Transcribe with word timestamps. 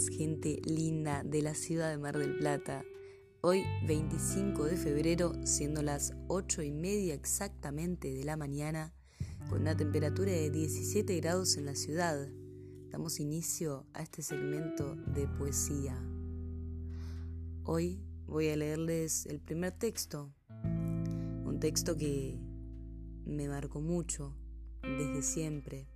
gente 0.00 0.60
linda 0.64 1.22
de 1.22 1.42
la 1.42 1.54
ciudad 1.54 1.90
de 1.90 1.98
Mar 1.98 2.16
del 2.16 2.38
Plata. 2.38 2.82
Hoy, 3.42 3.62
25 3.86 4.64
de 4.64 4.76
febrero, 4.78 5.32
siendo 5.44 5.82
las 5.82 6.14
8 6.28 6.62
y 6.62 6.70
media 6.70 7.12
exactamente 7.12 8.12
de 8.14 8.24
la 8.24 8.38
mañana, 8.38 8.94
con 9.50 9.60
una 9.60 9.76
temperatura 9.76 10.32
de 10.32 10.50
17 10.50 11.20
grados 11.20 11.58
en 11.58 11.66
la 11.66 11.74
ciudad, 11.74 12.26
damos 12.88 13.20
inicio 13.20 13.86
a 13.92 14.02
este 14.02 14.22
segmento 14.22 14.96
de 14.96 15.28
poesía. 15.28 16.02
Hoy 17.64 18.02
voy 18.26 18.48
a 18.48 18.56
leerles 18.56 19.26
el 19.26 19.40
primer 19.40 19.72
texto, 19.72 20.32
un 20.64 21.58
texto 21.60 21.98
que 21.98 22.38
me 23.26 23.46
marcó 23.46 23.82
mucho 23.82 24.34
desde 24.82 25.20
siempre 25.22 25.86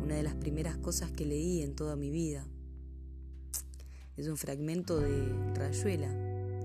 una 0.00 0.14
de 0.14 0.22
las 0.22 0.36
primeras 0.36 0.76
cosas 0.78 1.10
que 1.10 1.26
leí 1.26 1.62
en 1.62 1.74
toda 1.74 1.96
mi 1.96 2.10
vida. 2.10 2.46
Es 4.20 4.28
un 4.28 4.36
fragmento 4.36 5.00
de 5.00 5.32
Rayuela, 5.54 6.14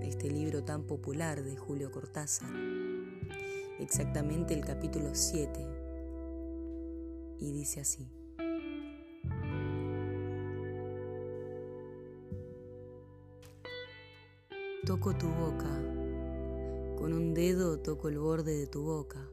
este 0.02 0.30
libro 0.30 0.62
tan 0.62 0.82
popular 0.82 1.42
de 1.42 1.56
Julio 1.56 1.90
Cortázar, 1.90 2.50
exactamente 3.78 4.52
el 4.52 4.62
capítulo 4.62 5.14
7, 5.14 5.66
y 7.40 7.52
dice 7.52 7.80
así. 7.80 8.12
Toco 14.84 15.16
tu 15.16 15.28
boca, 15.28 15.80
con 16.98 17.14
un 17.14 17.32
dedo 17.32 17.78
toco 17.78 18.10
el 18.10 18.18
borde 18.18 18.54
de 18.54 18.66
tu 18.66 18.82
boca, 18.82 19.26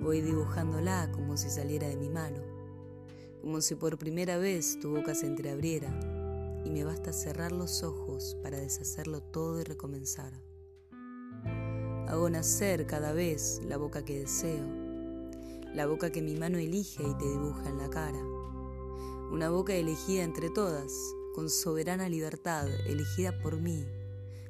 voy 0.00 0.20
dibujándola 0.20 1.10
como 1.10 1.36
si 1.36 1.50
saliera 1.50 1.88
de 1.88 1.96
mi 1.96 2.10
mano. 2.10 2.38
Como 3.40 3.60
si 3.60 3.74
por 3.74 3.98
primera 3.98 4.38
vez 4.38 4.78
tu 4.78 4.90
boca 4.90 5.16
se 5.16 5.26
entreabriera 5.26 6.17
y 6.64 6.70
me 6.70 6.84
basta 6.84 7.12
cerrar 7.12 7.52
los 7.52 7.82
ojos 7.82 8.36
para 8.42 8.58
deshacerlo 8.58 9.22
todo 9.22 9.60
y 9.60 9.64
recomenzar. 9.64 10.32
Hago 12.06 12.30
nacer 12.30 12.86
cada 12.86 13.12
vez 13.12 13.60
la 13.64 13.76
boca 13.76 14.04
que 14.04 14.20
deseo, 14.20 14.66
la 15.74 15.86
boca 15.86 16.10
que 16.10 16.22
mi 16.22 16.34
mano 16.36 16.58
elige 16.58 17.02
y 17.02 17.14
te 17.18 17.28
dibuja 17.28 17.68
en 17.68 17.78
la 17.78 17.90
cara, 17.90 18.22
una 19.30 19.50
boca 19.50 19.74
elegida 19.74 20.22
entre 20.22 20.50
todas, 20.50 20.92
con 21.34 21.50
soberana 21.50 22.08
libertad, 22.08 22.66
elegida 22.86 23.38
por 23.38 23.60
mí, 23.60 23.86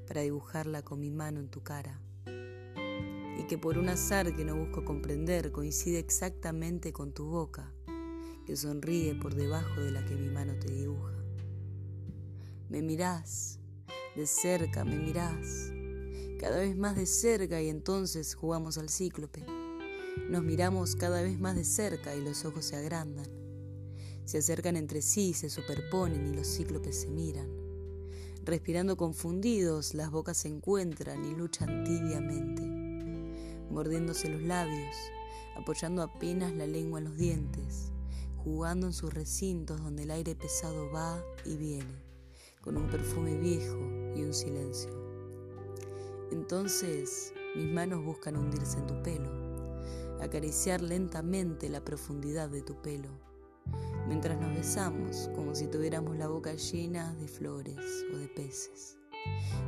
para 0.07 0.21
dibujarla 0.23 0.83
con 0.83 1.01
mi 1.01 1.11
mano 1.11 1.41
en 1.41 1.49
tu 1.49 1.63
cara, 1.63 2.01
y 2.27 3.43
que 3.49 3.59
por 3.59 3.77
un 3.79 3.89
azar 3.89 4.35
que 4.37 4.45
no 4.45 4.57
busco 4.57 4.85
comprender 4.85 5.51
coincide 5.53 5.99
exactamente 5.99 6.93
con 6.93 7.13
tu 7.13 7.27
boca 7.27 7.75
que 8.49 8.57
sonríe 8.57 9.15
por 9.15 9.35
debajo 9.35 9.83
de 9.83 9.91
la 9.91 10.03
que 10.07 10.15
mi 10.15 10.31
mano 10.31 10.55
te 10.59 10.73
dibuja. 10.73 11.18
Me 12.69 12.83
mirás, 12.83 13.59
de 14.15 14.27
cerca 14.27 14.85
me 14.85 14.99
mirás, 14.99 15.73
cada 16.39 16.59
vez 16.59 16.77
más 16.77 16.97
de 16.97 17.07
cerca 17.07 17.63
y 17.63 17.71
entonces 17.71 18.35
jugamos 18.35 18.77
al 18.77 18.91
cíclope. 18.91 19.43
Nos 20.29 20.43
miramos 20.43 20.95
cada 20.95 21.23
vez 21.23 21.41
más 21.41 21.57
de 21.57 21.65
cerca 21.65 22.15
y 22.15 22.21
los 22.21 22.45
ojos 22.45 22.67
se 22.67 22.77
agrandan. 22.77 23.27
Se 24.27 24.39
acercan 24.39 24.77
entre 24.77 25.01
sí, 25.01 25.33
se 25.33 25.49
superponen 25.49 26.27
y 26.27 26.37
los 26.37 26.47
cíclopes 26.47 27.01
se 27.01 27.09
miran. 27.09 27.49
Respirando 28.45 28.99
confundidos, 28.99 29.95
las 29.95 30.11
bocas 30.11 30.37
se 30.37 30.49
encuentran 30.49 31.25
y 31.25 31.35
luchan 31.35 31.85
tibiamente, 31.85 32.63
mordiéndose 33.71 34.29
los 34.29 34.43
labios, 34.43 34.95
apoyando 35.57 36.03
apenas 36.03 36.55
la 36.55 36.67
lengua 36.67 36.99
en 36.99 37.07
los 37.07 37.17
dientes, 37.17 37.93
jugando 38.45 38.87
en 38.87 38.93
sus 38.93 39.15
recintos 39.15 39.81
donde 39.83 40.03
el 40.03 40.11
aire 40.11 40.35
pesado 40.35 40.91
va 40.93 41.25
y 41.47 41.57
viene, 41.57 42.08
con 42.69 42.77
un 42.77 42.91
perfume 42.91 43.35
viejo 43.35 43.79
y 44.15 44.23
un 44.25 44.35
silencio. 44.35 44.91
Entonces 46.31 47.33
mis 47.57 47.73
manos 47.73 48.05
buscan 48.05 48.37
hundirse 48.37 48.77
en 48.77 48.87
tu 48.87 49.03
pelo, 49.03 49.31
acariciar 50.21 50.83
lentamente 50.83 51.71
la 51.71 51.83
profundidad 51.83 52.51
de 52.51 52.61
tu 52.61 52.75
pelo, 52.83 53.09
mientras 54.07 54.39
nos 54.39 54.55
besamos 54.55 55.31
como 55.35 55.55
si 55.55 55.67
tuviéramos 55.67 56.19
la 56.19 56.29
boca 56.29 56.53
llena 56.57 57.15
de 57.15 57.27
flores 57.27 58.05
o 58.13 58.19
de 58.19 58.29
peces, 58.29 58.99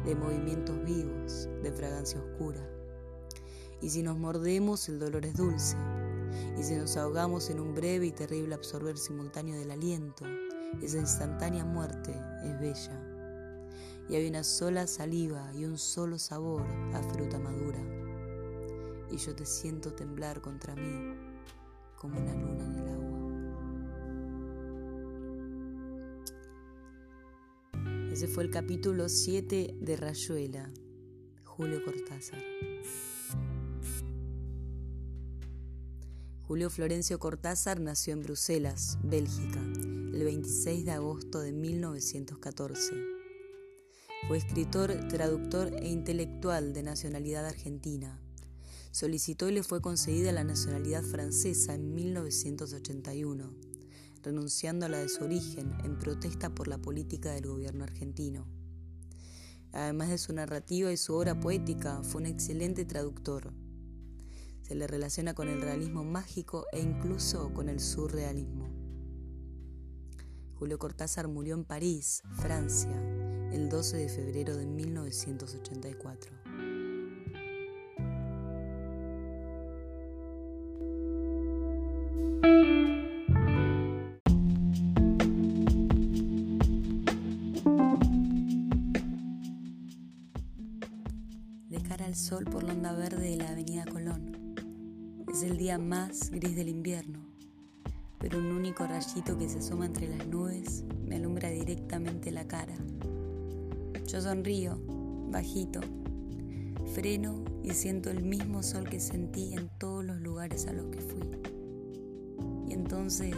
de 0.05 0.15
movimientos 0.15 0.85
vivos, 0.85 1.49
de 1.63 1.73
fragancia 1.73 2.21
oscura. 2.21 2.61
Y 3.81 3.89
si 3.89 4.03
nos 4.03 4.19
mordemos 4.19 4.87
el 4.91 4.99
dolor 4.99 5.25
es 5.25 5.35
dulce, 5.39 5.79
y 6.59 6.63
si 6.63 6.75
nos 6.75 6.99
ahogamos 6.99 7.49
en 7.49 7.61
un 7.61 7.75
breve 7.75 8.09
y 8.09 8.13
terrible 8.13 8.55
absorber 8.55 8.99
simultáneo 8.99 9.59
del 9.59 9.71
aliento, 9.71 10.27
esa 10.83 10.99
instantánea 10.99 11.65
muerte 11.65 12.13
es 12.43 12.59
bella. 12.61 13.01
Y 14.09 14.17
hay 14.17 14.29
una 14.29 14.43
sola 14.43 14.87
saliva 14.87 15.53
y 15.55 15.65
un 15.65 15.79
solo 15.79 16.19
sabor 16.19 16.63
a 16.95 17.03
fruta 17.03 17.39
madura. 17.39 17.79
Y 19.11 19.17
yo 19.17 19.35
te 19.35 19.47
siento 19.47 19.93
temblar 19.93 20.41
contra 20.41 20.75
mí 20.75 21.15
como 21.97 22.19
una 22.19 22.35
luna 22.35 22.65
en 22.65 22.77
el 22.77 22.89
agua. 22.89 23.11
Ese 28.13 28.27
fue 28.27 28.43
el 28.45 28.51
capítulo 28.51 29.09
7 29.09 29.77
de 29.81 29.97
Rayuela, 29.97 30.71
Julio 31.45 31.85
Cortázar. 31.85 32.41
Julio 36.51 36.69
Florencio 36.69 37.21
Cortázar 37.21 37.79
nació 37.79 38.15
en 38.15 38.23
Bruselas, 38.23 38.99
Bélgica, 39.05 39.61
el 40.21 40.27
26 40.27 40.85
de 40.85 40.91
agosto 40.91 41.41
de 41.41 41.51
1914. 41.51 42.93
Fue 44.29 44.37
escritor, 44.37 44.93
traductor 45.09 45.73
e 45.81 45.89
intelectual 45.89 46.75
de 46.75 46.83
nacionalidad 46.83 47.47
argentina. 47.47 48.21
Solicitó 48.91 49.49
y 49.49 49.53
le 49.53 49.63
fue 49.63 49.81
concedida 49.81 50.31
la 50.33 50.45
nacionalidad 50.45 51.03
francesa 51.03 51.75
en 51.75 51.95
1981, 51.95 53.55
renunciando 54.23 54.85
a 54.85 54.89
la 54.91 54.99
de 54.99 55.09
su 55.09 55.25
origen 55.25 55.73
en 55.85 55.99
protesta 55.99 56.55
por 56.55 56.69
la 56.69 56.77
política 56.77 57.33
del 57.33 57.47
gobierno 57.47 57.85
argentino. 57.85 58.47
Además 59.73 60.11
de 60.11 60.19
su 60.19 60.35
narrativa 60.35 60.93
y 60.93 60.99
su 60.99 61.15
obra 61.15 61.41
poética, 61.41 62.03
fue 62.03 62.21
un 62.21 62.27
excelente 62.27 62.85
traductor 62.85 63.55
se 64.61 64.77
le 64.77 64.87
relaciona 64.87 65.35
con 65.35 65.49
el 65.49 65.61
realismo 65.61 66.05
mágico 66.05 66.65
e 66.71 66.79
incluso 66.79 67.53
con 67.53 67.69
el 67.69 67.81
surrealismo. 67.81 68.80
Julio 70.61 70.79
Cortázar 70.79 71.27
murió 71.27 71.55
en 71.55 71.65
París, 71.65 72.23
Francia, 72.35 72.95
el 73.51 73.71
12 73.71 73.97
de 73.97 74.09
febrero 74.11 74.55
de 74.59 74.67
1984. 74.67 76.35
De 91.71 91.81
cara 91.89 92.05
al 92.05 92.15
sol 92.15 92.45
por 92.45 92.65
la 92.65 92.75
onda 92.75 92.93
verde 92.93 93.31
de 93.31 93.37
la 93.39 93.49
avenida 93.49 93.87
Colón 93.87 94.55
es 95.33 95.43
el 95.43 95.57
día 95.57 95.79
más 95.79 96.31
gris 96.31 96.55
del 96.55 96.69
invierno, 96.69 97.30
pero 98.21 98.39
un 98.39 98.53
único 98.53 98.87
rayito 98.87 99.37
que 99.37 99.49
se 99.49 99.59
asoma 99.59 99.87
entre 99.87 100.07
las 100.07 100.27
nubes 100.29 100.85
me 101.05 101.17
alumbra 101.17 101.51
directamente 101.51 102.31
la 102.31 102.47
cara. 102.47 102.77
Yo 104.07 104.21
sonrío, 104.21 104.79
bajito, 105.31 105.81
freno 106.95 107.43
y 107.65 107.71
siento 107.71 108.11
el 108.11 108.23
mismo 108.23 108.63
sol 108.63 108.89
que 108.89 109.01
sentí 109.01 109.55
en 109.55 109.69
todos 109.79 110.05
los 110.05 110.21
lugares 110.21 110.67
a 110.67 110.73
los 110.73 110.87
que 110.87 111.01
fui. 111.01 111.23
Y 112.69 112.75
entonces 112.75 113.35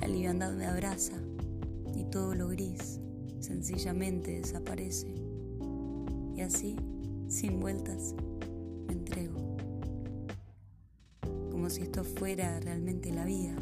la 0.00 0.08
liviandad 0.08 0.52
me 0.54 0.66
abraza 0.66 1.14
y 1.94 2.04
todo 2.04 2.34
lo 2.34 2.48
gris 2.48 2.98
sencillamente 3.40 4.40
desaparece. 4.40 5.14
Y 6.34 6.40
así, 6.40 6.76
sin 7.28 7.60
vueltas, 7.60 8.14
me 8.86 8.94
entrego 8.94 9.52
como 11.62 11.70
si 11.70 11.82
esto 11.82 12.02
fuera 12.02 12.58
realmente 12.58 13.12
la 13.12 13.24
vida, 13.24 13.54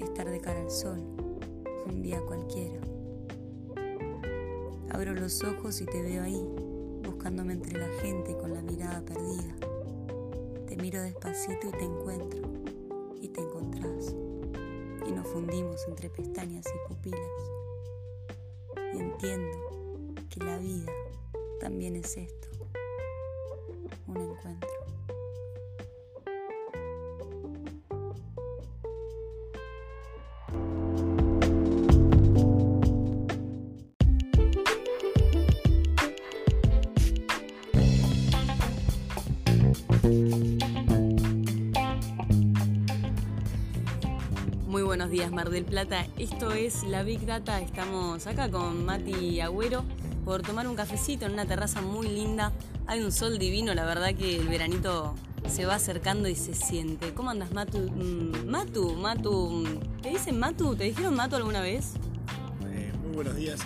estar 0.00 0.28
de 0.28 0.40
cara 0.40 0.60
al 0.60 0.70
sol, 0.70 1.00
un 1.86 2.02
día 2.02 2.20
cualquiera. 2.22 2.80
Abro 4.90 5.14
los 5.14 5.42
ojos 5.42 5.80
y 5.80 5.86
te 5.86 6.02
veo 6.02 6.22
ahí, 6.22 6.46
buscándome 7.02 7.54
entre 7.54 7.78
la 7.78 7.88
gente 8.00 8.36
con 8.36 8.52
la 8.52 8.62
mirada 8.62 9.00
perdida. 9.02 9.54
Te 10.66 10.76
miro 10.76 11.00
despacito 11.02 11.68
y 11.68 11.72
te 11.72 11.84
encuentro, 11.84 12.42
y 13.20 13.28
te 13.28 13.40
encontrás, 13.40 14.14
y 15.06 15.12
nos 15.12 15.26
fundimos 15.28 15.86
entre 15.88 16.10
pestañas 16.10 16.66
y 16.66 16.88
pupilas. 16.88 17.20
Y 18.94 18.98
entiendo 18.98 19.58
que 20.28 20.44
la 20.44 20.58
vida 20.58 20.92
también 21.60 21.96
es 21.96 22.16
esto, 22.16 22.48
un 24.08 24.16
encuentro. 24.16 24.71
Días 45.12 45.30
Mar 45.30 45.50
del 45.50 45.66
Plata, 45.66 46.06
esto 46.16 46.52
es 46.52 46.84
la 46.84 47.02
Big 47.02 47.26
Data, 47.26 47.60
estamos 47.60 48.26
acá 48.26 48.50
con 48.50 48.86
Mati 48.86 49.42
Agüero 49.42 49.84
por 50.24 50.40
tomar 50.40 50.66
un 50.66 50.74
cafecito 50.74 51.26
en 51.26 51.32
una 51.32 51.44
terraza 51.44 51.82
muy 51.82 52.08
linda, 52.08 52.50
hay 52.86 53.02
un 53.02 53.12
sol 53.12 53.38
divino, 53.38 53.74
la 53.74 53.84
verdad 53.84 54.14
que 54.14 54.36
el 54.36 54.48
veranito 54.48 55.14
se 55.46 55.66
va 55.66 55.74
acercando 55.74 56.30
y 56.30 56.34
se 56.34 56.54
siente. 56.54 57.12
¿Cómo 57.12 57.28
andas 57.28 57.52
Matu? 57.52 57.78
Mm, 57.78 58.48
Matu, 58.48 58.94
Matu, 58.94 59.64
¿te 60.00 60.08
dicen 60.08 60.38
Matu? 60.38 60.74
¿Te 60.76 60.84
dijeron 60.84 61.14
Matu 61.14 61.36
alguna 61.36 61.60
vez? 61.60 61.92
Eh, 62.72 62.90
muy 63.04 63.16
buenos 63.16 63.36
días. 63.36 63.60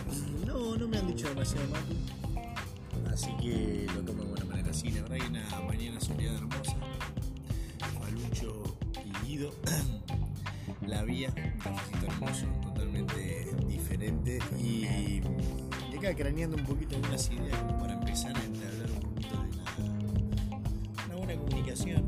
No, 0.44 0.76
no 0.76 0.88
me 0.88 0.98
han 0.98 1.06
dicho 1.06 1.28
demasiado 1.28 1.68
Matu, 1.68 3.08
así 3.12 3.30
que 3.40 3.86
lo 3.94 4.02
tomo 4.02 4.24
de 4.24 4.30
buena 4.30 4.44
manera. 4.46 4.72
Sí, 4.72 4.90
la 4.90 5.02
verdad 5.02 5.18
que 5.18 5.26
una 5.28 5.60
mañana 5.60 6.00
soleada 6.00 6.38
hermosa, 6.38 6.76
Malucho 8.00 8.76
y 9.04 9.26
Guido. 9.28 9.52
la 10.86 11.02
vía, 11.02 11.32
un 11.36 11.58
cafecito 11.58 12.06
hermoso, 12.06 12.46
totalmente 12.62 13.46
diferente 13.66 14.38
y, 14.58 15.20
y 15.92 15.96
acá 15.98 16.14
craneando 16.14 16.56
un 16.56 16.64
poquito 16.64 16.96
algunas 16.96 17.28
ideas 17.30 17.58
para 17.80 17.94
empezar 17.94 18.36
a 18.36 18.40
hablar 18.40 18.90
un 18.92 19.00
poquito 19.00 19.36
de 19.78 19.82
una, 21.08 21.16
buena 21.16 21.36
comunicación 21.36 22.04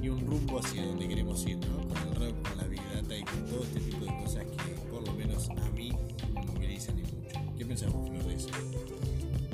y, 0.00 0.04
y, 0.04 0.08
un 0.08 0.26
rumbo 0.26 0.60
hacia 0.60 0.84
donde 0.86 1.08
queremos 1.08 1.44
ir, 1.46 1.58
¿no? 1.58 1.88
Con 1.88 2.08
el 2.08 2.14
rock, 2.14 2.48
con 2.48 2.58
la 2.58 2.64
big 2.64 2.80
y 3.18 3.24
con 3.24 3.46
todo 3.46 3.62
este 3.64 3.80
tipo 3.80 4.04
de 4.04 4.16
cosas 4.22 4.44
que 4.44 4.74
por 4.90 5.06
lo 5.06 5.12
menos 5.14 5.50
a 5.50 5.70
mí 5.70 5.90
me 6.34 6.42
movilizan 6.42 6.98
y 6.98 7.02
mucho. 7.02 7.54
¿Qué 7.58 7.64
pensamos, 7.64 8.08
Flor, 8.08 8.24
de 8.24 8.34
eso? 8.34 8.48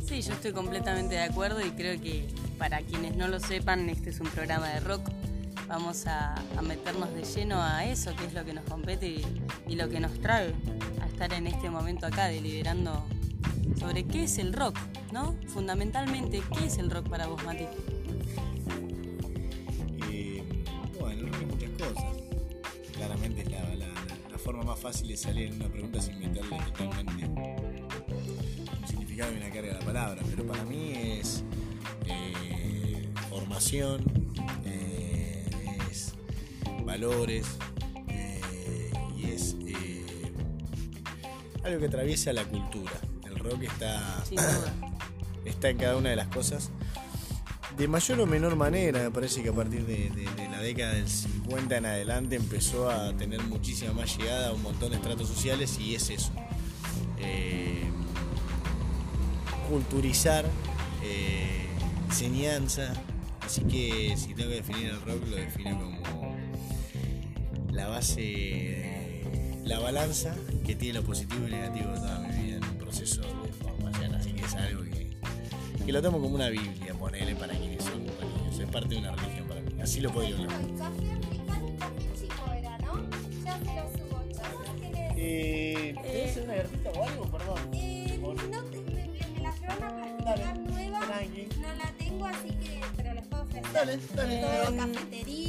Sí, 0.04 0.20
yo 0.20 0.32
estoy 0.34 0.52
completamente 0.52 1.14
de 1.14 1.22
acuerdo 1.22 1.64
y 1.64 1.70
creo 1.70 2.00
que 2.00 2.26
para 2.58 2.80
quienes 2.80 3.16
no 3.16 3.28
lo 3.28 3.40
sepan, 3.40 3.88
este 3.88 4.10
es 4.10 4.20
un 4.20 4.28
programa 4.28 4.68
de 4.68 4.80
rock 4.80 5.02
vamos 5.72 6.06
a, 6.06 6.34
meternos 6.62 7.14
de 7.14 7.24
lleno 7.24 7.62
a 7.62 7.86
eso, 7.86 8.14
que 8.14 8.26
es 8.26 8.34
lo 8.34 8.44
que 8.44 8.52
nos 8.52 8.64
compete 8.64 9.22
y, 9.66 9.74
lo 9.74 9.88
que 9.88 10.00
nos 10.00 10.12
trae 10.20 10.52
a 11.00 11.06
estar 11.06 11.32
en 11.32 11.46
este 11.46 11.70
momento 11.70 12.06
acá 12.06 12.26
deliberando 12.26 13.02
sobre 13.80 14.04
qué 14.04 14.24
es 14.24 14.36
el 14.36 14.52
rock, 14.52 14.78
¿no? 15.12 15.34
Fundamentalmente, 15.48 16.42
¿qué 16.52 16.66
es 16.66 16.76
el 16.76 16.90
rock 16.90 17.08
para 17.08 17.26
vos, 17.26 17.42
Mati? 17.44 17.64
Bueno, 21.00 21.20
el 21.20 21.32
rock 21.32 21.40
es 21.40 21.46
muchas 21.48 21.70
cosas. 21.70 22.04
Claramente 22.92 23.40
es 23.40 23.48
la, 23.48 24.38
forma 24.38 24.64
más 24.64 24.78
fácil 24.78 25.08
de 25.08 25.16
salir 25.16 25.46
en 25.46 25.54
una 25.54 25.68
pregunta 25.68 26.02
sin 26.02 26.18
meterle 26.18 26.58
totalmente 26.66 27.26
un 27.26 28.88
significado 28.88 29.32
y 29.32 29.36
una 29.36 29.50
carga 29.50 29.70
a 29.70 29.78
la 29.78 29.84
palabra, 29.86 30.22
pero 30.28 30.44
para 30.44 30.64
mí 30.64 30.92
es 30.94 31.44
eh, 32.06 33.08
formación, 33.30 34.02
valores 36.92 37.46
eh, 38.08 38.90
y 39.16 39.30
es 39.30 39.56
eh, 39.66 40.30
algo 41.64 41.80
que 41.80 41.86
atraviesa 41.86 42.34
la 42.34 42.44
cultura. 42.44 42.92
El 43.24 43.38
rock 43.38 43.62
está, 43.62 44.22
está 45.46 45.70
en 45.70 45.78
cada 45.78 45.96
una 45.96 46.10
de 46.10 46.16
las 46.16 46.28
cosas. 46.28 46.70
De 47.78 47.88
mayor 47.88 48.20
o 48.20 48.26
menor 48.26 48.56
manera, 48.56 49.02
me 49.02 49.10
parece 49.10 49.42
que 49.42 49.48
a 49.48 49.54
partir 49.54 49.86
de, 49.86 50.10
la 50.50 50.60
década 50.60 50.92
del 50.92 51.08
50 51.08 51.78
en 51.78 51.86
adelante 51.86 52.36
empezó 52.36 52.90
a 52.90 53.16
tener 53.16 53.40
muchísima 53.44 53.94
más 53.94 54.14
llegada 54.18 54.48
a 54.48 54.52
un 54.52 54.62
montón 54.62 54.90
de 54.90 54.96
estratos 54.96 55.26
sociales 55.28 55.78
y 55.78 55.94
es 55.94 56.10
eso. 56.10 56.30
Eh, 57.18 57.84
culturizar, 59.70 60.44
enseñanza. 62.06 62.92
Así 63.40 63.62
que 63.62 64.14
si 64.18 64.34
tengo 64.34 64.50
que 64.50 64.56
definir 64.56 64.88
el 64.88 65.00
rock, 65.00 65.26
lo 65.30 65.36
defino 65.36 65.78
como 65.78 66.21
la 67.72 67.88
base, 67.88 69.22
la 69.64 69.78
balanza 69.78 70.34
que 70.64 70.74
tiene 70.74 71.00
lo 71.00 71.04
positivo 71.04 71.48
y 71.48 71.50
negativo 71.50 71.90
de 71.90 71.96
toda 71.98 72.18
mi 72.20 72.42
vida 72.42 72.56
en 72.56 72.64
un 72.64 72.76
proceso 72.76 73.20
de 73.20 73.52
formación. 73.52 74.14
Así 74.14 74.32
que 74.32 74.44
es 74.44 74.54
algo 74.54 74.82
que, 74.84 75.16
que 75.84 75.92
lo 75.92 76.02
tomo 76.02 76.20
como 76.20 76.34
una 76.34 76.48
Biblia, 76.48 76.94
ponele 76.94 77.34
para 77.34 77.54
quienes 77.54 77.82
son 77.82 78.04
niños. 78.04 78.58
Es 78.58 78.68
parte 78.68 78.94
de 78.94 78.98
una 78.98 79.12
religión 79.12 79.48
para 79.48 79.60
mí. 79.62 79.72
Así 79.80 80.00
lo 80.00 80.10
puedo 80.12 80.28
yo 80.28 80.36
hablar. 80.36 80.60
Eh, 85.24 85.94
¿Tienes 86.02 86.36
una 86.36 87.00
o 87.00 87.04
algo? 87.06 87.24
Perdón. 87.30 87.58
Eh, 87.72 88.18
no, 88.20 88.34
me, 88.34 89.06
me, 89.06 89.40
la 89.40 89.54
llevan 89.54 89.82
a 89.84 89.96
practicar 89.96 90.58
nueva. 90.58 91.00
No 91.00 91.74
la 91.74 91.92
tengo, 91.96 92.26
así 92.26 92.48
que, 92.48 92.80
pero 92.96 93.14
les 93.14 93.26
puedo 93.28 93.42
ofrecer. 93.44 93.72
Dale, 93.72 93.98
dale, 94.14 94.40
dale. 94.40 94.76
Cafetería 94.76 95.41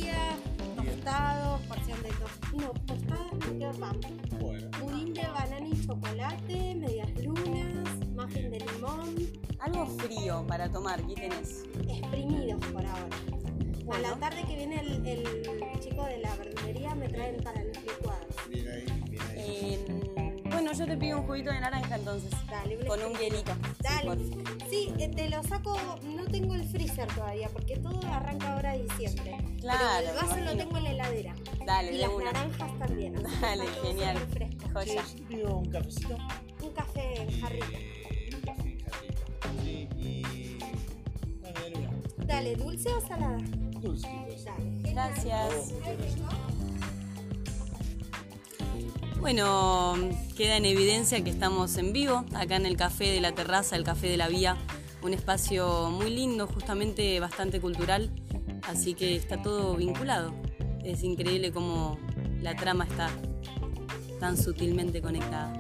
tostados, 1.04 1.62
porción 1.64 2.02
de 2.02 2.10
tostadas, 2.10 2.54
no, 2.54 2.70
tostadas 2.86 3.34
no 3.34 3.58
quiero 3.58 3.72
pan. 3.74 4.00
Bueno. 4.40 4.72
Pudín 4.80 5.14
de 5.14 5.28
banana 5.28 5.68
y 5.68 5.86
chocolate, 5.86 6.76
medias 6.76 7.24
lunas, 7.24 7.90
muffin 8.16 8.50
de 8.50 8.60
limón. 8.60 9.16
Algo 9.60 9.86
frío 9.86 10.46
para 10.48 10.72
tomar, 10.72 11.06
¿qué 11.06 11.16
tenés? 11.16 11.64
Exprimidos 11.88 12.66
por 12.68 12.86
ahora. 12.86 13.18
A 13.92 14.00
la 14.00 14.16
tarde 14.16 14.44
que 14.48 14.56
viene 14.56 14.80
el, 14.80 15.06
el, 15.06 15.80
chico 15.82 16.06
de 16.06 16.20
la 16.20 16.36
verdulería 16.38 16.96
me 16.96 17.10
traen 17.10 17.44
para 17.44 17.62
los 17.64 17.84
licuados. 17.84 18.28
Bien 18.50 18.68
ahí, 18.70 18.86
bien 19.10 19.22
ahí. 19.24 19.36
Eh, 19.38 20.44
bueno, 20.50 20.72
yo 20.72 20.86
te 20.86 20.96
pido 20.96 21.20
un 21.20 21.28
juguito 21.28 21.52
de 21.52 21.60
naranja 21.60 21.96
entonces. 21.96 22.32
Dale, 22.50 22.86
con 22.86 23.04
un 23.04 23.14
hielito. 23.18 23.52
Dale. 23.82 24.24
Sí, 24.70 24.94
eh, 25.00 25.10
te 25.10 25.30
lo 25.30 25.44
saco, 25.44 25.76
no 26.16 26.24
tengo 26.26 26.56
el 26.56 26.64
freezer 26.64 27.08
todavía, 27.14 27.50
porque 27.50 27.76
todo 27.78 28.00
arranca 28.08 28.54
ahora 28.54 28.72
de 28.72 28.84
diciembre. 28.84 29.43
Claro. 29.64 30.10
el 30.10 30.16
vaso 30.16 30.38
lo 30.42 30.58
tengo 30.58 30.78
en 30.78 30.84
la 30.84 30.92
heladera. 30.92 31.36
Dale, 31.66 31.94
y 31.94 31.98
las 31.98 32.12
naranjas 32.18 32.80
también. 32.80 33.24
Dale, 33.42 33.64
genial. 33.82 34.18
Joya. 34.74 35.04
Un 35.48 35.70
cafecito. 35.72 36.18
Un 36.62 36.74
café 36.74 37.22
en 37.22 37.42
jarrito. 37.42 37.66
Eh, 37.72 38.30
un 38.36 38.42
café 38.42 38.62
en 38.62 38.80
jarrito. 38.84 39.22
Sí, 39.62 39.88
y. 39.98 40.58
Dale, 41.42 41.54
dale 41.54 41.78
una. 41.78 42.26
Dale, 42.26 42.56
¿dulce 42.58 42.90
o 42.94 43.08
salada? 43.08 43.38
Dulce. 43.80 44.08
Dale. 44.08 44.82
Gracias. 44.92 45.74
Bueno, 49.22 49.94
queda 50.36 50.58
en 50.58 50.66
evidencia 50.66 51.24
que 51.24 51.30
estamos 51.30 51.78
en 51.78 51.94
vivo, 51.94 52.26
acá 52.36 52.58
en 52.58 52.66
el 52.66 52.76
Café 52.76 53.06
de 53.06 53.22
la 53.22 53.32
Terraza, 53.32 53.78
el 53.78 53.86
Café 53.86 54.10
de 54.10 54.18
la 54.18 54.28
Vía, 54.28 54.58
un 55.02 55.14
espacio 55.14 55.90
muy 55.90 56.10
lindo, 56.10 56.46
justamente 56.48 57.18
bastante 57.22 57.62
cultural, 57.62 58.12
así 58.68 58.94
que 58.94 59.16
está 59.16 59.42
todo 59.42 59.76
vinculado. 59.76 60.34
Es 60.84 61.04
increíble 61.04 61.52
cómo 61.52 61.98
la 62.42 62.56
trama 62.56 62.86
está 62.86 63.10
tan 64.20 64.38
sutilmente 64.38 65.02
conectada. 65.02 65.54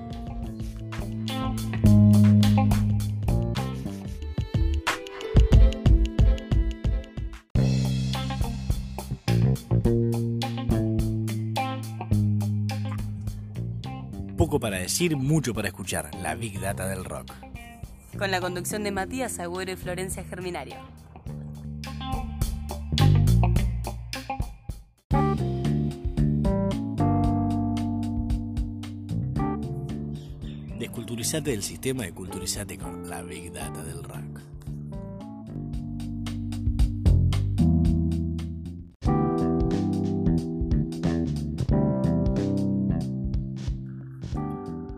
Poco 14.38 14.60
para 14.60 14.78
decir, 14.78 15.16
mucho 15.16 15.54
para 15.54 15.70
escuchar. 15.70 16.14
La 16.22 16.36
Big 16.36 16.60
Data 16.60 16.88
del 16.88 17.06
Rock. 17.06 17.32
Con 18.18 18.30
la 18.30 18.42
conducción 18.42 18.84
de 18.84 18.92
Matías 18.92 19.40
Agüero 19.40 19.72
y 19.72 19.76
Florencia 19.76 20.24
Germinario. 20.24 20.93
Desculturizate 30.84 31.52
del 31.52 31.64
sistema 31.64 32.06
y 32.06 32.12
culturizate 32.12 32.78
con 32.78 33.10
la 33.10 33.22
Big 33.22 33.54
Data 33.54 33.82
del 33.86 34.04
Rock. 34.04 34.42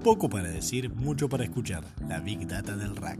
Poco 0.04 0.28
para 0.28 0.50
decir, 0.50 0.90
mucho 0.90 1.30
para 1.30 1.44
escuchar. 1.44 1.84
La 2.10 2.20
Big 2.20 2.48
Data 2.48 2.76
del 2.76 2.96
Rack. 2.96 3.20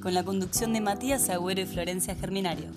Con 0.00 0.14
la 0.14 0.24
conducción 0.24 0.72
de 0.72 0.80
Matías 0.80 1.28
Agüero 1.28 1.60
y 1.60 1.66
Florencia 1.66 2.14
Germinario. 2.14 2.70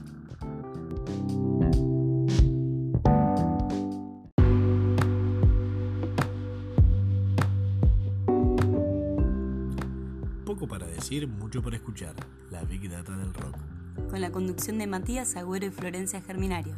Decir, 11.00 11.27
mucho 11.27 11.62
para 11.62 11.77
escuchar. 11.77 12.13
La 12.51 12.63
Big 12.63 12.89
Data 12.89 13.15
del 13.15 13.34
Rock. 13.34 13.56
Con 14.10 14.22
la 14.22 14.32
conducción 14.32 14.77
de 14.79 14.88
Matías 14.88 15.36
Agüero 15.36 15.65
y 15.65 15.72
Florencia 15.72 16.22
Germinario. 16.22 16.75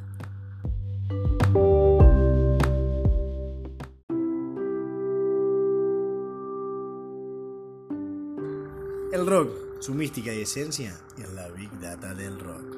El 9.12 9.28
rock, 9.28 9.50
su 9.82 9.94
mística 9.94 10.34
y 10.34 10.42
esencia, 10.42 10.96
es 11.18 11.34
la 11.34 11.48
Big 11.50 11.72
Data 11.80 12.14
del 12.14 12.40
rock. 12.40 12.71